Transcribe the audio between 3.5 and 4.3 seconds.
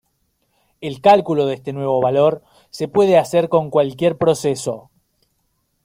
cualquier